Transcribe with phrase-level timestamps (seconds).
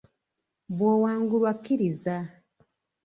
[0.77, 2.17] Bw'owangulwa kkiriza.